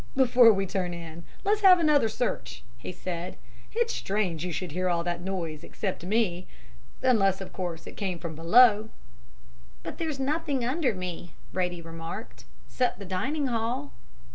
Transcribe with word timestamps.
"'Before 0.15 0.51
we 0.51 0.65
turn 0.65 0.95
in, 0.95 1.25
let's 1.43 1.61
have 1.61 1.79
another 1.79 2.09
search,' 2.09 2.63
he 2.75 2.91
said. 2.91 3.37
'It's 3.73 3.93
strange 3.93 4.43
you 4.43 4.51
should 4.51 4.71
all 4.75 4.97
hear 5.03 5.03
that 5.03 5.21
noise 5.21 5.63
except 5.63 6.03
me 6.03 6.47
unless, 7.03 7.39
of 7.39 7.53
course, 7.53 7.85
it 7.85 7.95
came 7.97 8.17
from 8.17 8.33
below.' 8.33 8.89
"'But 9.83 9.99
there's 9.99 10.19
nothing 10.19 10.65
under 10.65 10.95
me,' 10.95 11.35
Brady 11.53 11.83
remarked, 11.83 12.45
'except 12.67 12.97
the 12.97 13.05
Dining 13.05 13.45
Hall.' 13.45 13.91